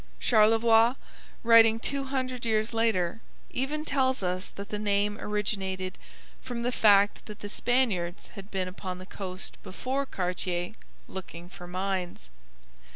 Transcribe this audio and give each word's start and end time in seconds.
Charlevoix, 0.17 0.95
writing 1.43 1.79
two 1.79 2.05
hundred 2.05 2.43
years 2.43 2.73
later, 2.73 3.21
even 3.51 3.85
tells 3.85 4.23
us 4.23 4.47
that 4.47 4.69
the 4.69 4.79
name 4.79 5.19
originated 5.19 5.99
from 6.41 6.63
the 6.63 6.71
fact 6.71 7.27
that 7.27 7.41
the 7.41 7.47
Spaniards 7.49 8.29
had 8.29 8.49
been 8.49 8.67
upon 8.67 8.97
the 8.97 9.05
coast 9.05 9.61
before 9.61 10.07
Cartier, 10.07 10.73
looking 11.07 11.49
for 11.49 11.67
mines. 11.67 12.31